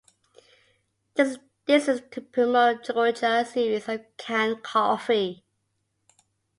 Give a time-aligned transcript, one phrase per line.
[1.13, 5.43] This is to promote Georgia series of canned coffee.